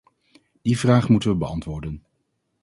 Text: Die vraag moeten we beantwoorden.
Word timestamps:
Die 0.61 0.77
vraag 0.79 1.09
moeten 1.09 1.29
we 1.29 1.35
beantwoorden. 1.35 2.05